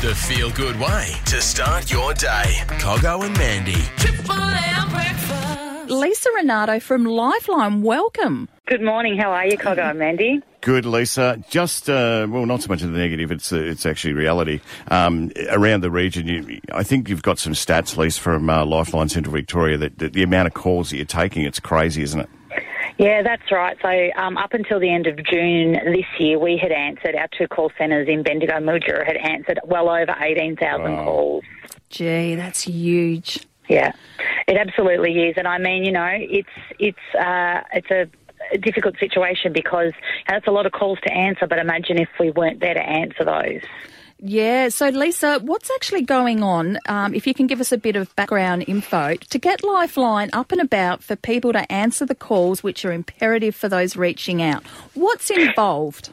[0.00, 2.60] The feel good way to start your day.
[2.78, 3.74] Coggo and Mandy.
[5.92, 8.48] Lisa Renato from Lifeline, welcome.
[8.66, 9.18] Good morning.
[9.18, 10.40] How are you, Coggo and Mandy?
[10.60, 11.42] Good, Lisa.
[11.50, 13.32] Just uh, well, not so much in the negative.
[13.32, 16.28] It's uh, it's actually reality um, around the region.
[16.28, 19.78] You, I think you've got some stats, Lisa, from uh, Lifeline Central Victoria.
[19.78, 22.28] That, that the amount of calls that you're taking, it's crazy, isn't it?
[22.98, 23.76] Yeah, that's right.
[23.80, 27.46] So um, up until the end of June this year, we had answered our two
[27.46, 31.04] call centres in Bendigo and Mildura had answered well over eighteen thousand Wow.
[31.04, 31.44] calls.
[31.90, 33.46] Gee, that's huge.
[33.68, 33.92] Yeah,
[34.48, 36.48] it absolutely is, and I mean, you know, it's
[36.78, 38.08] it's uh, it's a
[38.52, 41.46] a difficult situation because you know, it's a lot of calls to answer.
[41.46, 43.62] But imagine if we weren't there to answer those.
[44.20, 46.78] Yeah, so Lisa, what's actually going on?
[46.86, 50.50] Um, if you can give us a bit of background info to get Lifeline up
[50.50, 54.66] and about for people to answer the calls, which are imperative for those reaching out.
[54.94, 56.10] What's involved?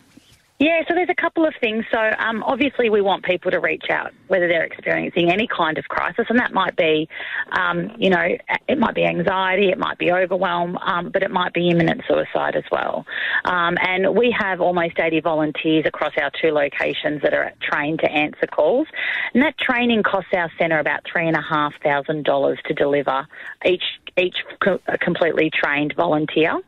[0.58, 1.84] Yeah, so there's a couple of things.
[1.92, 5.84] So um, obviously we want people to reach out, whether they're experiencing any kind of
[5.90, 7.10] crisis, and that might be,
[7.52, 8.26] um, you know,
[8.70, 12.56] it might be anxiety, it might be overwhelm, um, but it might be imminent suicide
[12.56, 13.06] as well.
[13.44, 18.10] Um, and we have almost 80 volunteers across our two locations that are trained to
[18.10, 18.88] answer calls,
[19.34, 23.28] and that training costs our centre about three and a half thousand dollars to deliver
[23.66, 23.84] each
[24.18, 26.60] each co- completely trained volunteer.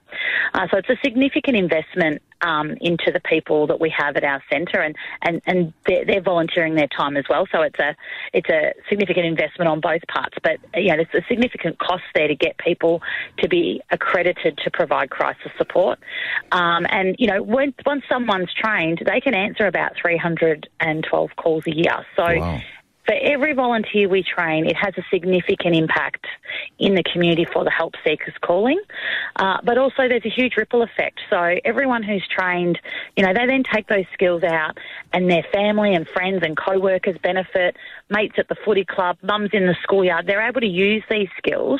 [0.54, 4.44] Uh, so it's a significant investment um, into the people that we have at our
[4.52, 7.48] centre, and and and they're, they're volunteering their time as well.
[7.52, 7.96] So it's a
[8.34, 10.38] it's a significant investment on both parts.
[10.44, 13.02] But you know, there's a significant cost there to get people
[13.40, 16.00] to be accredited to provide crisis support.
[16.52, 21.76] Um, and you know, when, once someone's trained, they can answer about 312 calls a
[21.76, 22.06] year.
[22.16, 22.62] So Wow.
[23.08, 26.28] For every volunteer we train, it has a significant impact
[26.78, 28.80] in the community for the help seekers calling.
[29.38, 31.20] Uh, but also, there's a huge ripple effect.
[31.30, 32.80] So, everyone who's trained,
[33.16, 34.78] you know, they then take those skills out,
[35.14, 37.78] and their family and friends and co workers benefit,
[38.10, 40.28] mates at the footy club, mums in the schoolyard.
[40.28, 41.80] They're able to use these skills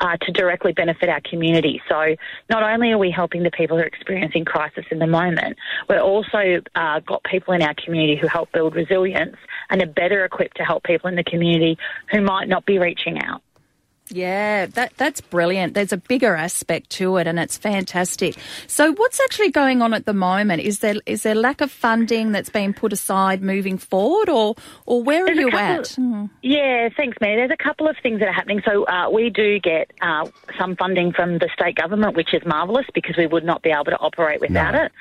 [0.00, 1.80] uh, to directly benefit our community.
[1.88, 2.16] So,
[2.50, 5.56] not only are we helping the people who are experiencing crisis in the moment,
[5.88, 9.36] we're also uh, got people in our community who help build resilience
[9.70, 11.78] and are better equipped to help people in the community
[12.10, 13.42] who might not be reaching out.
[14.10, 15.74] Yeah, that that's brilliant.
[15.74, 18.36] There's a bigger aspect to it, and it's fantastic.
[18.66, 20.60] So, what's actually going on at the moment?
[20.62, 24.54] Is there is there lack of funding that's been put aside moving forward, or
[24.84, 25.88] or where are There's a you couple- at?
[25.94, 26.24] Hmm.
[26.42, 27.36] Yeah, thanks, Manny.
[27.36, 28.60] There's a couple of things that are happening.
[28.66, 30.26] So uh, we do get uh,
[30.58, 33.84] some funding from the state government, which is marvellous because we would not be able
[33.84, 34.82] to operate without No.
[34.84, 34.92] it.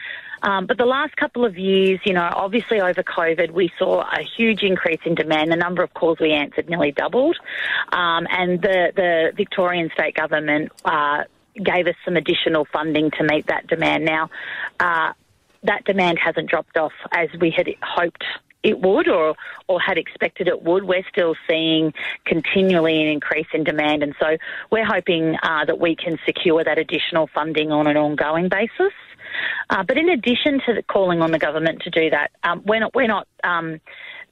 [0.43, 4.21] Um, but the last couple of years, you know, obviously over COVID, we saw a
[4.21, 5.51] huge increase in demand.
[5.51, 7.37] The number of calls we answered nearly doubled,
[7.91, 11.23] um, and the the Victorian state government uh,
[11.55, 14.05] gave us some additional funding to meet that demand.
[14.05, 14.29] Now,
[14.79, 15.13] uh,
[15.63, 18.23] that demand hasn't dropped off as we had hoped
[18.63, 19.35] it would or
[19.67, 20.83] or had expected it would.
[20.83, 21.93] We're still seeing
[22.25, 24.37] continually an increase in demand, and so
[24.71, 28.93] we're hoping uh, that we can secure that additional funding on an ongoing basis.
[29.71, 32.93] Uh, but in addition to calling on the government to do that, um, we're not
[32.93, 33.27] we're not.
[33.43, 33.79] Um,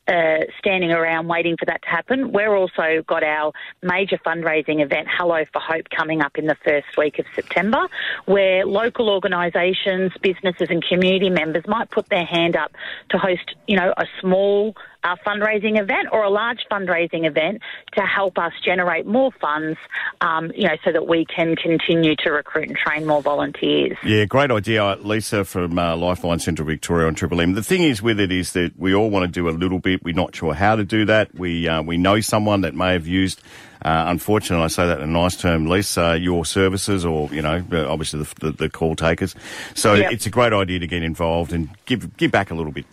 [0.10, 2.32] uh, standing around waiting for that to happen.
[2.32, 3.54] We're also got our
[3.84, 7.88] major fundraising event, Hello for Hope, coming up in the first week of September,
[8.26, 12.72] where local organisations, businesses, and community members might put their hand up
[13.12, 17.62] to host, you know, a small uh, fundraising event or a large fundraising event
[17.96, 19.78] to help us generate more funds,
[20.22, 23.98] um, you know, so that we can continue to recruit and train more volunteers.
[24.04, 27.54] Yeah, great idea, Lisa from uh, Lifeline Central Victoria on Triple M.
[27.54, 29.99] The thing is with it is that we all want to do a little bit.
[30.04, 31.34] We're not sure how to do that.
[31.36, 33.42] We uh, we know someone that may have used.
[33.82, 37.64] Uh, unfortunately, I say that in a nice term, Lisa, your services or, you know,
[37.72, 39.36] uh, obviously the, the, the call takers.
[39.74, 40.12] So Yep.
[40.12, 42.86] it's a great idea to get involved and give give back a little bit.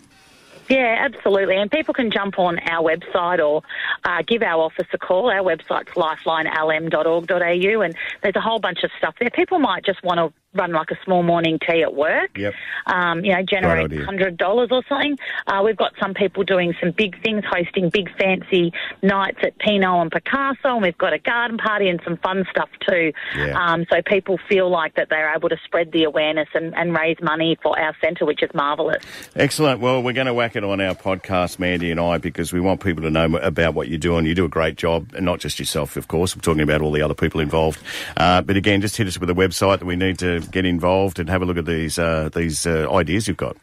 [0.69, 1.55] Yeah, absolutely.
[1.55, 3.63] And people can jump on our website or
[4.03, 5.29] uh, give our office a call.
[5.29, 9.29] Our website's lifelinelm.org.au, and there's a whole bunch of stuff there.
[9.29, 12.37] People might just want to run like a small morning tea at work.
[12.37, 12.53] Yep.
[12.87, 15.17] Um, you know, generate hundred dollars or something.
[15.45, 20.01] Uh, we've got some people doing some big things, hosting big fancy nights at Pinot
[20.01, 23.13] and Picasso, and we've got a garden party and some fun stuff too.
[23.37, 23.57] Yeah.
[23.57, 27.17] Um, so people feel like that they're able to spread the awareness and, and raise
[27.21, 29.03] money for our centre, which is marvellous.
[29.35, 29.79] Excellent.
[29.79, 32.81] Well, we're going to whack it on our podcast, Mandy and I, because we want
[32.81, 34.25] people to know about what you're doing.
[34.25, 36.35] You do a great job, and not just yourself, of course.
[36.35, 37.79] We're talking about all the other people involved.
[38.17, 41.19] Uh, but again, just hit us with a website that we need to get involved
[41.19, 43.55] and have a look at these uh, these uh, ideas you've got.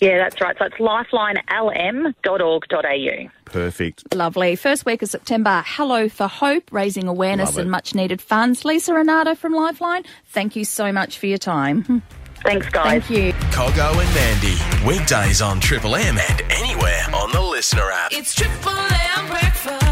[0.00, 0.56] Yeah, that's right.
[0.58, 3.30] So it's lifelinelm.org.au.
[3.46, 4.14] Perfect.
[4.14, 4.56] Lovely.
[4.56, 8.62] First week of September, Hello for Hope, raising awareness and much needed funds.
[8.64, 12.02] Lisa Renato from Lifeline, thank you so much for your time.
[12.46, 13.04] Thanks, guys.
[13.04, 13.32] Thank you.
[13.50, 14.56] Coggo and Mandy.
[14.86, 18.12] Weekdays on Triple M and anywhere on the LiSTNR app.
[18.12, 19.85] It's Triple M.